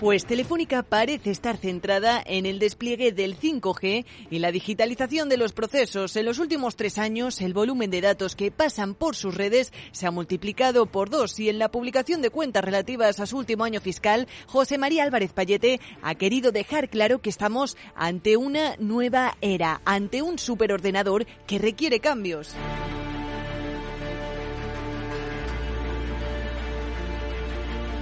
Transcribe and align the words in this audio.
Pues 0.00 0.26
Telefónica 0.26 0.82
parece 0.82 1.30
estar 1.30 1.56
centrada 1.56 2.22
en 2.26 2.46
el 2.46 2.58
despliegue 2.58 3.12
del 3.12 3.38
5G 3.38 4.04
y 4.28 4.38
la 4.40 4.50
digitalización 4.50 5.28
de 5.28 5.36
los 5.36 5.52
procesos. 5.52 6.16
En 6.16 6.26
los 6.26 6.40
últimos 6.40 6.74
tres 6.74 6.98
años, 6.98 7.40
el 7.40 7.54
volumen 7.54 7.90
de 7.90 8.00
datos 8.00 8.34
que 8.34 8.50
pasan 8.50 8.94
por 8.94 9.14
sus 9.14 9.34
redes 9.36 9.72
se 9.92 10.06
ha 10.06 10.10
multiplicado 10.10 10.86
por 10.86 11.10
dos 11.10 11.38
y 11.38 11.48
en 11.48 11.60
la 11.60 11.70
publicación 11.70 12.22
de 12.22 12.30
cuentas 12.30 12.64
relativas 12.64 13.20
a 13.20 13.26
su 13.26 13.38
último 13.38 13.64
año 13.64 13.80
fiscal, 13.80 14.26
José 14.46 14.78
María 14.78 15.04
Álvarez 15.04 15.32
Payete 15.32 15.80
ha 16.02 16.16
querido 16.16 16.50
dejar 16.50 16.90
claro 16.90 17.20
que 17.20 17.30
estamos 17.30 17.76
ante 17.94 18.36
una 18.36 18.74
nueva 18.78 19.36
era, 19.40 19.80
ante 19.84 20.22
un 20.22 20.38
superordenador 20.38 21.24
que 21.46 21.58
requiere 21.58 22.00
cambios. 22.00 22.54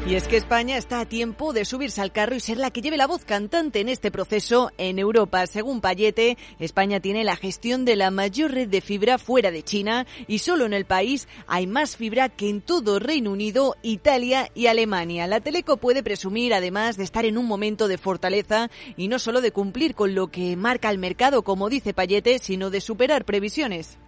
Y 0.04 0.16
es 0.16 0.26
que 0.26 0.36
España 0.36 0.76
está 0.76 0.98
a 0.98 1.06
tiempo 1.06 1.52
de 1.52 1.64
subirse 1.64 2.00
al 2.00 2.10
carro 2.10 2.34
y 2.34 2.40
ser 2.40 2.56
la 2.58 2.72
que 2.72 2.82
lleve 2.82 2.96
la 2.96 3.06
voz 3.06 3.24
cantante 3.24 3.78
en 3.78 3.88
este 3.88 4.10
proceso 4.10 4.72
en 4.76 4.98
Europa. 4.98 5.46
Según 5.46 5.80
Payete, 5.80 6.36
España 6.58 6.98
tiene 6.98 7.22
la 7.22 7.36
gestión 7.36 7.84
de 7.84 7.94
la 7.94 8.10
mayor 8.10 8.50
red 8.50 8.68
de 8.68 8.80
fibra 8.80 9.16
fuera 9.18 9.52
de 9.52 9.62
China 9.62 10.04
y 10.26 10.40
solo 10.40 10.66
en 10.66 10.72
el 10.72 10.86
país 10.86 11.28
hay 11.46 11.68
más 11.68 11.96
fibra 11.96 12.28
que 12.28 12.48
en 12.48 12.62
todo 12.62 12.98
Reino 12.98 13.30
Unido, 13.30 13.76
Italia 13.82 14.50
y 14.56 14.66
Alemania. 14.66 15.28
La 15.28 15.40
Teleco 15.40 15.76
puede 15.76 16.02
presumir 16.02 16.52
además 16.52 16.96
de 16.96 17.04
estar 17.04 17.24
en 17.24 17.38
un 17.38 17.46
momento 17.46 17.86
de 17.86 17.96
fortaleza 17.96 18.70
y 18.96 19.06
no 19.06 19.20
solo 19.20 19.40
de 19.40 19.52
cumplir 19.52 19.94
con 19.94 20.16
lo 20.16 20.32
que 20.32 20.56
marca 20.56 20.90
el 20.90 20.98
mercado, 20.98 21.42
como 21.44 21.70
dice 21.70 21.94
Payete, 21.94 22.40
sino 22.40 22.70
de 22.70 22.80
superar 22.80 23.24
previsiones 23.24 23.98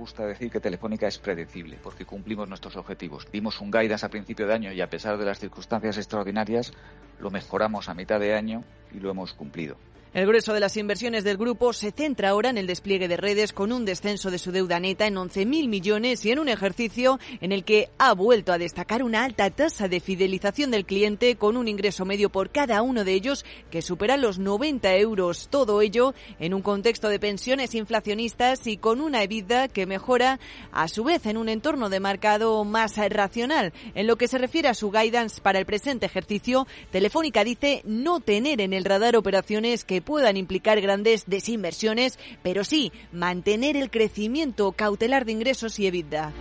gusta 0.00 0.26
decir 0.26 0.50
que 0.50 0.60
Telefónica 0.60 1.06
es 1.06 1.18
predecible, 1.18 1.78
porque 1.82 2.06
cumplimos 2.06 2.48
nuestros 2.48 2.74
objetivos. 2.76 3.28
Dimos 3.30 3.60
un 3.60 3.70
guidance 3.70 4.06
a 4.06 4.08
principio 4.08 4.46
de 4.46 4.54
año 4.54 4.72
y 4.72 4.80
a 4.80 4.88
pesar 4.88 5.18
de 5.18 5.26
las 5.26 5.38
circunstancias 5.38 5.98
extraordinarias, 5.98 6.72
lo 7.18 7.30
mejoramos 7.30 7.90
a 7.90 7.94
mitad 7.94 8.18
de 8.18 8.34
año 8.34 8.64
y 8.92 8.98
lo 8.98 9.10
hemos 9.10 9.34
cumplido. 9.34 9.76
El 10.12 10.26
grueso 10.26 10.52
de 10.52 10.58
las 10.58 10.76
inversiones 10.76 11.22
del 11.22 11.36
grupo 11.36 11.72
se 11.72 11.92
centra 11.92 12.30
ahora 12.30 12.50
en 12.50 12.58
el 12.58 12.66
despliegue 12.66 13.06
de 13.06 13.16
redes 13.16 13.52
con 13.52 13.70
un 13.70 13.84
descenso 13.84 14.32
de 14.32 14.40
su 14.40 14.50
deuda 14.50 14.80
neta 14.80 15.06
en 15.06 15.14
11.000 15.14 15.68
millones 15.68 16.26
y 16.26 16.32
en 16.32 16.40
un 16.40 16.48
ejercicio 16.48 17.20
en 17.40 17.52
el 17.52 17.62
que 17.62 17.90
ha 17.96 18.12
vuelto 18.12 18.52
a 18.52 18.58
destacar 18.58 19.04
una 19.04 19.22
alta 19.22 19.48
tasa 19.50 19.86
de 19.86 20.00
fidelización 20.00 20.72
del 20.72 20.84
cliente 20.84 21.36
con 21.36 21.56
un 21.56 21.68
ingreso 21.68 22.04
medio 22.04 22.28
por 22.28 22.50
cada 22.50 22.82
uno 22.82 23.04
de 23.04 23.12
ellos 23.12 23.44
que 23.70 23.82
supera 23.82 24.16
los 24.16 24.40
90 24.40 24.96
euros. 24.96 25.46
Todo 25.48 25.80
ello 25.80 26.12
en 26.40 26.54
un 26.54 26.62
contexto 26.62 27.08
de 27.08 27.20
pensiones 27.20 27.76
inflacionistas 27.76 28.66
y 28.66 28.78
con 28.78 29.00
una 29.00 29.22
EBITDA 29.22 29.68
que 29.68 29.86
mejora 29.86 30.40
a 30.72 30.88
su 30.88 31.04
vez 31.04 31.24
en 31.26 31.36
un 31.36 31.48
entorno 31.48 31.88
de 31.88 32.00
mercado 32.00 32.64
más 32.64 32.96
racional. 32.96 33.72
En 33.94 34.08
lo 34.08 34.16
que 34.16 34.26
se 34.26 34.38
refiere 34.38 34.66
a 34.66 34.74
su 34.74 34.90
guidance 34.90 35.40
para 35.40 35.60
el 35.60 35.66
presente 35.66 36.06
ejercicio, 36.06 36.66
Telefónica 36.90 37.44
dice 37.44 37.82
no 37.84 38.18
tener 38.18 38.60
en 38.60 38.72
el 38.72 38.84
radar 38.84 39.14
operaciones 39.14 39.84
que 39.84 39.99
puedan 40.00 40.36
implicar 40.36 40.80
grandes 40.80 41.24
desinversiones, 41.26 42.18
pero 42.42 42.64
sí 42.64 42.92
mantener 43.12 43.76
el 43.76 43.90
crecimiento 43.90 44.72
cautelar 44.72 45.24
de 45.24 45.32
ingresos 45.32 45.78
y 45.78 45.86
EBITDA. 45.86 46.32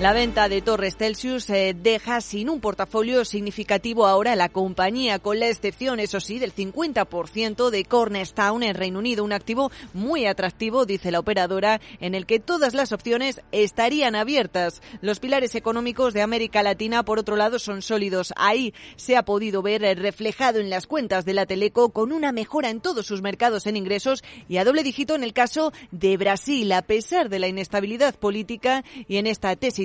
La 0.00 0.12
venta 0.12 0.48
de 0.48 0.60
Torres 0.60 0.96
Celsius 0.96 1.48
eh, 1.50 1.72
deja 1.72 2.20
sin 2.20 2.50
un 2.50 2.58
portafolio 2.58 3.24
significativo 3.24 4.08
ahora 4.08 4.34
la 4.34 4.48
compañía, 4.48 5.20
con 5.20 5.38
la 5.38 5.46
excepción, 5.46 6.00
eso 6.00 6.18
sí, 6.18 6.40
del 6.40 6.52
50% 6.52 7.70
de 7.70 7.84
Cornerstone 7.84 8.70
en 8.70 8.74
Reino 8.74 8.98
Unido, 8.98 9.22
un 9.22 9.32
activo 9.32 9.70
muy 9.92 10.26
atractivo, 10.26 10.84
dice 10.84 11.12
la 11.12 11.20
operadora, 11.20 11.80
en 12.00 12.16
el 12.16 12.26
que 12.26 12.40
todas 12.40 12.74
las 12.74 12.90
opciones 12.90 13.40
estarían 13.52 14.16
abiertas. 14.16 14.82
Los 15.00 15.20
pilares 15.20 15.54
económicos 15.54 16.12
de 16.12 16.22
América 16.22 16.64
Latina, 16.64 17.04
por 17.04 17.20
otro 17.20 17.36
lado, 17.36 17.60
son 17.60 17.80
sólidos. 17.80 18.34
Ahí 18.36 18.74
se 18.96 19.16
ha 19.16 19.24
podido 19.24 19.62
ver 19.62 19.84
eh, 19.84 19.94
reflejado 19.94 20.58
en 20.58 20.70
las 20.70 20.88
cuentas 20.88 21.24
de 21.24 21.34
la 21.34 21.46
Teleco 21.46 21.90
con 21.90 22.10
una 22.10 22.32
mejora 22.32 22.68
en 22.68 22.80
todos 22.80 23.06
sus 23.06 23.22
mercados 23.22 23.68
en 23.68 23.76
ingresos 23.76 24.24
y 24.48 24.56
a 24.56 24.64
doble 24.64 24.82
dígito 24.82 25.14
en 25.14 25.22
el 25.22 25.32
caso 25.32 25.72
de 25.92 26.16
Brasil, 26.16 26.72
a 26.72 26.82
pesar 26.82 27.28
de 27.28 27.38
la 27.38 27.46
inestabilidad 27.46 28.16
política 28.16 28.82
y 29.06 29.18
en 29.18 29.28
esta 29.28 29.54
tesis 29.54 29.83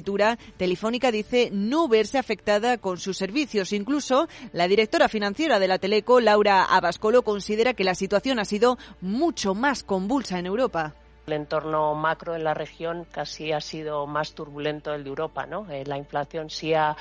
Telefónica 0.58 1.12
dice 1.12 1.50
no 1.52 1.88
verse 1.88 2.18
afectada 2.18 2.78
con 2.78 2.98
sus 2.98 3.18
servicios. 3.18 3.74
Incluso 3.74 4.28
la 4.54 4.68
directora 4.68 5.10
financiera 5.10 5.60
de 5.60 5.68
la 5.68 5.80
Teleco, 5.80 6.20
Laura 6.20 6.64
Abascolo, 6.64 7.24
considera 7.24 7.74
que 7.74 7.84
la 7.84 7.96
situación 7.96 8.40
ha 8.40 8.46
sido 8.46 8.78
mucho 9.02 9.56
más 9.56 9.84
convulsa 9.84 10.40
en 10.40 10.46
Europa 10.46 10.94
el 11.28 11.34
entorno 11.34 11.94
macro 11.94 12.36
en 12.36 12.44
la 12.44 12.56
región 12.56 13.06
casi 13.12 13.52
ha 13.52 13.62
sido 13.62 14.08
más 14.08 14.34
turbulento 14.34 14.96
el 14.96 15.04
de 15.04 15.10
Europa, 15.10 15.46
¿no? 15.46 15.70
Eh, 15.70 15.84
la 15.86 15.96
inflación 15.96 16.50
sí 16.50 16.74
ha 16.74 16.98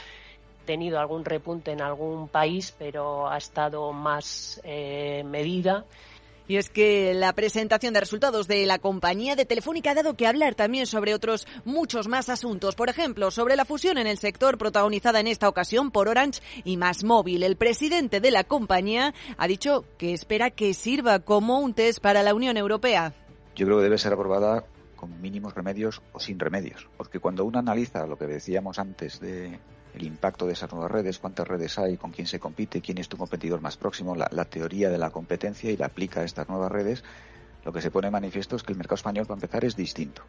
tenido 0.66 1.00
algún 1.00 1.24
repunte 1.24 1.72
en 1.72 1.80
algún 1.80 2.28
país, 2.28 2.74
pero 2.78 3.26
ha 3.26 3.38
estado 3.38 3.90
más 3.94 4.60
eh, 4.64 5.24
medida 5.24 5.86
y 6.48 6.56
es 6.56 6.70
que 6.70 7.14
la 7.14 7.34
presentación 7.34 7.94
de 7.94 8.00
resultados 8.00 8.48
de 8.48 8.66
la 8.66 8.78
compañía 8.78 9.36
de 9.36 9.44
Telefónica 9.44 9.90
ha 9.90 9.94
dado 9.94 10.14
que 10.14 10.26
hablar 10.26 10.54
también 10.54 10.86
sobre 10.86 11.14
otros 11.14 11.46
muchos 11.64 12.08
más 12.08 12.30
asuntos. 12.30 12.74
Por 12.74 12.88
ejemplo, 12.88 13.30
sobre 13.30 13.54
la 13.54 13.66
fusión 13.66 13.98
en 13.98 14.06
el 14.06 14.18
sector 14.18 14.58
protagonizada 14.58 15.20
en 15.20 15.26
esta 15.26 15.48
ocasión 15.48 15.90
por 15.90 16.08
Orange 16.08 16.40
y 16.64 16.78
Más 16.78 17.04
Móvil. 17.04 17.42
El 17.42 17.56
presidente 17.56 18.20
de 18.20 18.30
la 18.30 18.44
compañía 18.44 19.14
ha 19.36 19.46
dicho 19.46 19.84
que 19.98 20.14
espera 20.14 20.50
que 20.50 20.72
sirva 20.72 21.20
como 21.20 21.60
un 21.60 21.74
test 21.74 22.00
para 22.00 22.22
la 22.22 22.34
Unión 22.34 22.56
Europea. 22.56 23.12
Yo 23.54 23.66
creo 23.66 23.78
que 23.78 23.84
debe 23.84 23.98
ser 23.98 24.14
aprobada 24.14 24.64
con 24.96 25.20
mínimos 25.20 25.54
remedios 25.54 26.02
o 26.12 26.20
sin 26.20 26.38
remedios. 26.38 26.88
Porque 26.96 27.20
cuando 27.20 27.44
uno 27.44 27.58
analiza 27.58 28.06
lo 28.06 28.16
que 28.16 28.26
decíamos 28.26 28.78
antes 28.78 29.20
de 29.20 29.58
el 29.94 30.04
impacto 30.04 30.46
de 30.46 30.52
esas 30.52 30.70
nuevas 30.72 30.90
redes, 30.90 31.18
cuántas 31.18 31.46
redes 31.46 31.78
hay, 31.78 31.96
con 31.96 32.10
quién 32.10 32.26
se 32.26 32.38
compite, 32.38 32.80
quién 32.80 32.98
es 32.98 33.08
tu 33.08 33.16
competidor 33.16 33.60
más 33.60 33.76
próximo, 33.76 34.14
la, 34.14 34.44
teoría 34.44 34.90
de 34.90 34.98
la 34.98 35.10
competencia 35.10 35.70
y 35.70 35.76
la 35.76 35.86
aplica 35.86 36.20
a 36.20 36.24
estas 36.24 36.48
nuevas 36.48 36.70
redes, 36.70 37.04
lo 37.64 37.72
que 37.72 37.82
se 37.82 37.90
pone 37.90 38.10
manifiesto 38.10 38.56
es 38.56 38.62
que 38.62 38.72
el 38.72 38.78
mercado 38.78 38.96
español, 38.96 39.26
para 39.26 39.36
empezar, 39.36 39.64
es 39.64 39.76
distinto. 39.76 40.22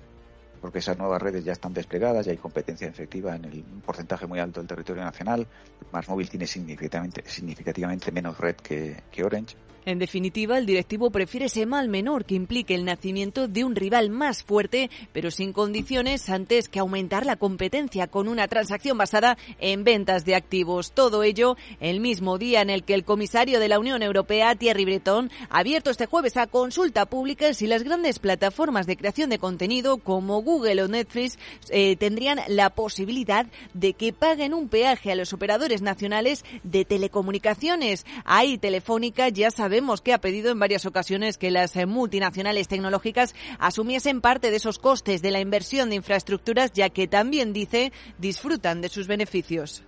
Porque 0.61 0.79
esas 0.79 0.97
nuevas 0.97 1.21
redes 1.21 1.43
ya 1.43 1.53
están 1.53 1.73
desplegadas, 1.73 2.25
ya 2.25 2.31
hay 2.31 2.37
competencia 2.37 2.87
efectiva 2.87 3.35
en 3.35 3.45
el 3.45 3.63
porcentaje 3.85 4.27
muy 4.27 4.39
alto 4.39 4.59
del 4.59 4.67
territorio 4.67 5.03
nacional. 5.03 5.47
Más 5.91 6.07
móvil 6.09 6.29
tiene 6.29 6.47
significativamente, 6.47 7.23
significativamente 7.25 8.11
menos 8.11 8.37
red 8.37 8.55
que, 8.55 9.03
que 9.11 9.23
Orange 9.23 9.55
en 9.85 9.97
definitiva, 9.97 10.57
el 10.57 10.65
directivo 10.65 11.09
prefiere 11.09 11.47
ese 11.47 11.65
mal 11.65 11.87
menor 11.87 12.25
que 12.25 12.35
implique 12.35 12.75
el 12.75 12.85
nacimiento 12.85 13.47
de 13.47 13.63
un 13.63 13.75
rival 13.75 14.09
más 14.09 14.43
fuerte, 14.43 14.89
pero 15.13 15.31
sin 15.31 15.53
condiciones, 15.53 16.29
antes 16.29 16.69
que 16.69 16.79
aumentar 16.79 17.25
la 17.25 17.37
competencia 17.37 18.07
con 18.07 18.27
una 18.27 18.47
transacción 18.47 18.97
basada 18.97 19.37
en 19.59 19.83
ventas 19.83 20.25
de 20.25 20.35
activos. 20.35 20.91
Todo 20.91 21.23
ello 21.23 21.55
el 21.79 22.01
mismo 22.01 22.37
día 22.37 22.61
en 22.61 22.69
el 22.69 22.83
que 22.83 22.93
el 22.93 23.05
comisario 23.05 23.59
de 23.59 23.67
la 23.67 23.79
Unión 23.79 24.03
Europea, 24.03 24.53
Thierry 24.53 24.85
Breton, 24.85 25.31
ha 25.49 25.59
abierto 25.59 25.89
este 25.89 26.05
jueves 26.05 26.37
a 26.37 26.47
consulta 26.47 27.05
pública 27.05 27.53
si 27.53 27.65
las 27.65 27.83
grandes 27.83 28.19
plataformas 28.19 28.85
de 28.85 28.97
creación 28.97 29.29
de 29.29 29.39
contenido 29.39 29.97
como 29.97 30.41
Google 30.49 30.83
o 30.83 30.87
Netflix 30.87 31.39
eh, 31.69 31.95
tendrían 31.95 32.39
la 32.47 32.69
posibilidad 32.69 33.45
de 33.73 33.93
que 33.93 34.11
paguen 34.11 34.53
un 34.53 34.67
peaje 34.67 35.11
a 35.11 35.15
los 35.15 35.31
operadores 35.31 35.81
nacionales 35.81 36.43
de 36.63 36.83
telecomunicaciones. 36.83 38.05
Ahí 38.25 38.57
Telefónica 38.57 39.29
ya 39.29 39.51
sabe 39.51 39.69
sabemos 39.69 40.01
que 40.01 40.13
ha 40.13 40.17
pedido 40.17 40.51
en 40.51 40.57
varias 40.57 40.87
ocasiones 40.87 41.37
que 41.37 41.51
las 41.51 41.75
eh, 41.75 41.85
multinacionales 41.85 42.67
tecnológicas 42.67 43.35
asumiesen 43.59 44.19
parte 44.19 44.49
de 44.49 44.57
esos 44.57 44.79
costes 44.79 45.21
de 45.21 45.29
la 45.29 45.41
inversión 45.41 45.89
de 45.89 45.95
infraestructuras, 45.95 46.71
ya 46.73 46.89
que 46.89 47.07
también 47.07 47.53
dice 47.53 47.93
disfrutan 48.17 48.81
de 48.81 48.89
sus 48.89 49.05
beneficios. 49.05 49.83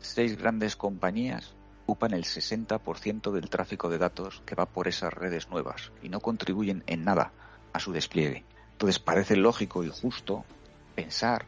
Seis 0.00 0.38
grandes 0.38 0.76
compañías 0.76 1.54
ocupan 1.84 2.14
el 2.14 2.24
60% 2.24 3.30
del 3.32 3.50
tráfico 3.50 3.90
de 3.90 3.98
datos 3.98 4.42
que 4.46 4.54
va 4.54 4.64
por 4.64 4.88
esas 4.88 5.12
redes 5.12 5.50
nuevas 5.50 5.92
y 6.02 6.08
no 6.08 6.20
contribuyen 6.20 6.82
en 6.86 7.04
nada 7.04 7.32
a 7.74 7.80
su 7.80 7.92
despliegue. 7.92 8.46
Entonces 8.78 9.00
parece 9.00 9.34
lógico 9.34 9.82
y 9.82 9.88
justo 9.88 10.44
pensar 10.94 11.46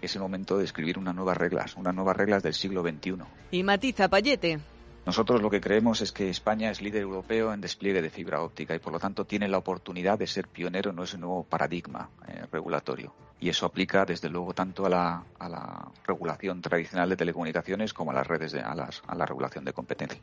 que 0.00 0.06
es 0.06 0.16
el 0.16 0.22
momento 0.22 0.58
de 0.58 0.64
escribir 0.64 0.98
unas 0.98 1.14
nuevas 1.14 1.36
reglas, 1.36 1.76
unas 1.76 1.94
nuevas 1.94 2.16
reglas 2.16 2.42
del 2.42 2.52
siglo 2.52 2.82
XXI. 2.82 3.14
Y 3.52 3.62
matiza 3.62 4.08
Payete. 4.08 4.58
Nosotros 5.06 5.40
lo 5.40 5.50
que 5.50 5.60
creemos 5.60 6.00
es 6.00 6.10
que 6.10 6.28
España 6.28 6.72
es 6.72 6.82
líder 6.82 7.02
europeo 7.02 7.54
en 7.54 7.60
despliegue 7.60 8.02
de 8.02 8.10
fibra 8.10 8.42
óptica 8.42 8.74
y 8.74 8.80
por 8.80 8.92
lo 8.92 8.98
tanto 8.98 9.24
tiene 9.24 9.46
la 9.46 9.58
oportunidad 9.58 10.18
de 10.18 10.26
ser 10.26 10.48
pionero 10.48 10.90
en 10.90 10.98
ese 10.98 11.16
nuevo 11.16 11.44
paradigma 11.44 12.10
eh, 12.26 12.42
regulatorio. 12.50 13.14
Y 13.38 13.50
eso 13.50 13.66
aplica 13.66 14.04
desde 14.04 14.28
luego 14.28 14.52
tanto 14.52 14.84
a 14.84 14.88
la, 14.88 15.22
a 15.38 15.48
la, 15.48 15.92
regulación 16.04 16.60
tradicional 16.60 17.08
de 17.08 17.16
telecomunicaciones 17.16 17.94
como 17.94 18.10
a 18.10 18.14
las 18.14 18.26
redes 18.26 18.50
de, 18.50 18.62
a, 18.62 18.74
las, 18.74 19.00
a 19.06 19.14
la 19.14 19.26
regulación 19.26 19.64
de 19.64 19.72
competencia. 19.72 20.20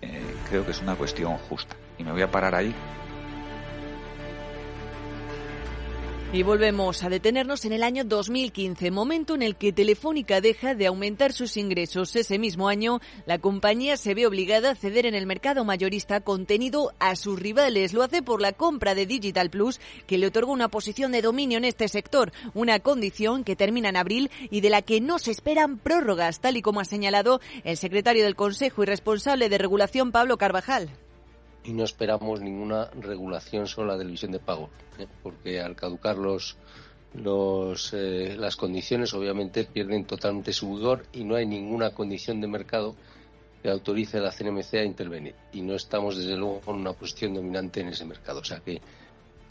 Eh, 0.00 0.34
creo 0.48 0.64
que 0.64 0.72
es 0.72 0.82
una 0.82 0.96
cuestión 0.96 1.36
justa. 1.36 1.76
Y 1.96 2.02
me 2.02 2.10
voy 2.10 2.22
a 2.22 2.30
parar 2.32 2.56
ahí 2.56 2.74
Y 6.32 6.42
volvemos 6.42 7.04
a 7.04 7.08
detenernos 7.08 7.64
en 7.64 7.72
el 7.72 7.84
año 7.84 8.02
2015, 8.04 8.90
momento 8.90 9.36
en 9.36 9.42
el 9.42 9.54
que 9.54 9.72
Telefónica 9.72 10.40
deja 10.40 10.74
de 10.74 10.88
aumentar 10.88 11.32
sus 11.32 11.56
ingresos. 11.56 12.14
Ese 12.16 12.38
mismo 12.38 12.68
año, 12.68 13.00
la 13.26 13.38
compañía 13.38 13.96
se 13.96 14.12
ve 14.12 14.26
obligada 14.26 14.72
a 14.72 14.74
ceder 14.74 15.06
en 15.06 15.14
el 15.14 15.24
mercado 15.24 15.64
mayorista 15.64 16.20
contenido 16.20 16.92
a 16.98 17.14
sus 17.14 17.38
rivales. 17.38 17.94
Lo 17.94 18.02
hace 18.02 18.22
por 18.22 18.42
la 18.42 18.52
compra 18.52 18.96
de 18.96 19.06
Digital 19.06 19.50
Plus, 19.50 19.80
que 20.08 20.18
le 20.18 20.26
otorga 20.26 20.50
una 20.50 20.68
posición 20.68 21.12
de 21.12 21.22
dominio 21.22 21.58
en 21.58 21.64
este 21.64 21.88
sector, 21.88 22.32
una 22.54 22.80
condición 22.80 23.44
que 23.44 23.56
termina 23.56 23.88
en 23.88 23.96
abril 23.96 24.30
y 24.50 24.62
de 24.62 24.70
la 24.70 24.82
que 24.82 25.00
no 25.00 25.20
se 25.20 25.30
esperan 25.30 25.78
prórrogas, 25.78 26.40
tal 26.40 26.56
y 26.56 26.62
como 26.62 26.80
ha 26.80 26.84
señalado 26.84 27.40
el 27.62 27.76
secretario 27.76 28.24
del 28.24 28.34
Consejo 28.34 28.82
y 28.82 28.86
responsable 28.86 29.48
de 29.48 29.58
regulación, 29.58 30.10
Pablo 30.10 30.36
Carvajal 30.38 30.90
y 31.66 31.72
no 31.72 31.84
esperamos 31.84 32.40
ninguna 32.40 32.90
regulación 33.00 33.66
sobre 33.66 33.88
la 33.88 33.98
televisión 33.98 34.30
de 34.30 34.38
pago, 34.38 34.70
¿eh? 34.98 35.06
porque 35.22 35.60
al 35.60 35.74
caducar 35.74 36.16
los, 36.16 36.56
los, 37.14 37.92
eh, 37.92 38.36
las 38.38 38.56
condiciones 38.56 39.12
obviamente 39.14 39.64
pierden 39.64 40.04
totalmente 40.04 40.52
su 40.52 40.76
vigor 40.76 41.06
y 41.12 41.24
no 41.24 41.34
hay 41.34 41.44
ninguna 41.44 41.90
condición 41.90 42.40
de 42.40 42.46
mercado 42.46 42.94
que 43.62 43.68
autorice 43.68 44.18
a 44.18 44.20
la 44.20 44.30
CNMC 44.30 44.74
a 44.74 44.84
intervenir. 44.84 45.34
Y 45.52 45.62
no 45.62 45.74
estamos 45.74 46.16
desde 46.16 46.36
luego 46.36 46.60
con 46.60 46.76
una 46.76 46.92
posición 46.92 47.34
dominante 47.34 47.80
en 47.80 47.88
ese 47.88 48.04
mercado. 48.04 48.40
O 48.40 48.44
sea 48.44 48.60
que 48.60 48.80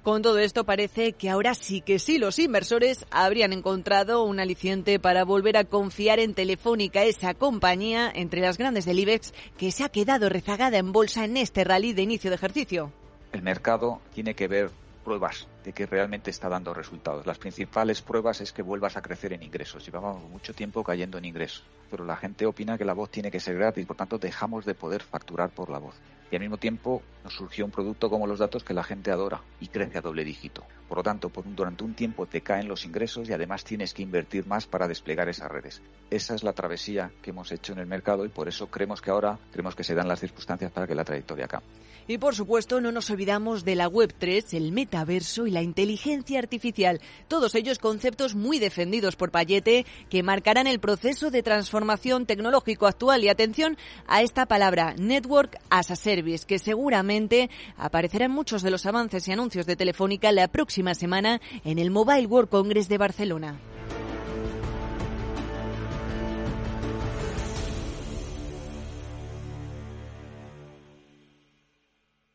con 0.06 0.22
todo 0.22 0.38
esto 0.38 0.66
parece 0.66 1.14
que 1.14 1.32
ahora 1.32 1.56
sí 1.56 1.82
que 1.82 1.98
sí 1.98 2.20
los 2.20 2.38
inversores 2.38 3.08
habrían 3.10 3.54
encontrado 3.54 4.24
un 4.24 4.40
aliciente 4.40 5.00
para 5.00 5.26
volver 5.26 5.58
a 5.58 5.64
confiar 5.64 6.20
en 6.20 6.36
Telefónica, 6.36 7.02
esa 7.02 7.34
compañía 7.34 8.12
entre 8.14 8.42
las 8.42 8.60
grandes 8.60 8.86
del 8.86 9.00
IBEX 9.00 9.34
que 9.58 9.72
se 9.72 9.84
ha 9.84 9.90
quedado 9.90 10.30
rezagada 10.30 10.78
en 10.78 10.92
bolsa 10.92 11.26
en 11.26 11.38
este 11.38 11.64
rally 11.64 11.94
de 11.94 12.04
inicio 12.04 12.30
de 12.30 12.36
ejercicio. 12.36 12.92
El 13.32 13.42
mercado 13.42 14.00
tiene 14.14 14.36
que 14.36 14.48
ver 14.48 14.70
pruebas 15.04 15.48
de 15.66 15.74
que 15.74 15.88
realmente 15.88 16.30
está 16.30 16.48
dando 16.48 16.76
resultados. 16.76 17.26
Las 17.26 17.40
principales 17.40 18.04
pruebas 18.04 18.40
es 18.40 18.54
que 18.54 18.62
vuelvas 18.62 18.96
a 18.96 19.02
crecer 19.02 19.34
en 19.34 19.42
ingresos. 19.42 19.84
Llevábamos 19.84 20.30
mucho 20.30 20.54
tiempo 20.54 20.84
cayendo 20.84 21.18
en 21.18 21.26
ingresos, 21.26 21.64
pero 21.90 22.06
la 22.06 22.16
gente 22.16 22.46
opina 22.46 22.78
que 22.78 22.86
la 22.86 22.94
voz 22.94 23.10
tiene 23.10 23.32
que 23.32 23.40
ser 23.40 23.56
gratis, 23.56 23.88
por 23.88 23.98
tanto 23.98 24.20
dejamos 24.20 24.64
de 24.66 24.76
poder 24.76 25.02
facturar 25.02 25.50
por 25.50 25.72
la 25.72 25.80
voz 25.80 25.96
y 26.32 26.36
al 26.36 26.42
mismo 26.42 26.58
tiempo 26.58 27.02
nos 27.24 27.34
surgió 27.34 27.66
un 27.66 27.72
producto 27.72 28.10
como 28.10 28.28
los 28.28 28.40
datos 28.40 28.64
que 28.64 28.74
la 28.74 28.84
gente 28.84 29.12
adora 29.12 29.42
y 29.60 29.68
crece 29.68 29.98
a 29.98 30.02
doble 30.02 30.24
dígito. 30.24 30.64
Por 30.88 30.98
lo 30.98 31.04
tanto, 31.04 31.30
por 31.30 31.44
durante 31.56 31.84
un 31.84 31.94
tiempo 31.94 32.26
te 32.26 32.42
caen 32.42 32.68
los 32.68 32.86
ingresos 32.86 33.30
y 33.30 33.34
además 33.34 33.64
tienes 33.64 33.94
que 33.94 34.04
invertir 34.04 34.46
más 34.46 34.68
para 34.68 34.88
desplegar 34.88 35.30
esas 35.30 35.52
redes. 35.52 35.82
Esa 36.10 36.36
es 36.36 36.44
la 36.44 36.54
travesía 36.54 37.12
que 37.22 37.32
hemos 37.32 37.52
hecho 37.52 37.74
en 37.74 37.80
el 37.80 37.88
mercado 37.88 38.26
y 38.26 38.30
por 38.30 38.48
eso 38.48 38.68
creemos 38.68 39.02
que 39.02 39.12
ahora 39.12 39.40
creemos 39.52 39.76
que 39.76 39.84
se 39.84 39.96
dan 39.96 40.08
las 40.08 40.20
circunstancias 40.20 40.72
para 40.72 40.88
que 40.88 40.96
la 40.96 41.04
trayectoria 41.04 41.48
cambie. 41.48 41.70
Y 42.08 42.20
por 42.20 42.36
supuesto, 42.36 42.82
no 42.82 42.92
nos 42.92 43.10
olvidamos 43.10 43.66
de 43.66 43.76
la 43.76 43.90
Web3, 43.90 44.56
el 44.56 44.72
metaverso 44.72 45.48
y 45.48 45.52
la 45.56 45.64
inteligencia 45.64 46.38
artificial. 46.38 47.02
Todos 47.28 47.56
ellos 47.56 47.80
conceptos 47.80 48.36
muy 48.36 48.60
defendidos 48.60 49.16
por 49.16 49.32
Payete 49.32 49.88
que 50.12 50.22
marcarán 50.22 50.68
el 50.68 50.80
proceso 50.80 51.32
de 51.32 51.42
transformación 51.42 52.28
tecnológico 52.28 52.86
actual. 52.86 53.24
Y 53.24 53.30
atención 53.30 53.78
a 54.06 54.22
esta 54.22 54.46
palabra, 54.46 54.94
Network 55.00 55.58
as 55.72 55.90
a 55.90 55.96
Service, 55.96 56.46
que 56.46 56.60
seguramente 56.60 57.50
aparecerá 57.78 58.26
en 58.26 58.32
muchos 58.32 58.62
de 58.62 58.70
los 58.70 58.86
avances 58.86 59.28
y 59.28 59.32
anuncios 59.32 59.66
de 59.66 59.76
Telefónica 59.76 60.32
la 60.32 60.48
próxima 60.48 60.94
semana 60.94 61.42
en 61.64 61.80
el 61.80 61.90
Mobile 61.90 62.28
World 62.28 62.50
Congress 62.50 62.88
de 62.88 63.00
Barcelona. 63.00 63.75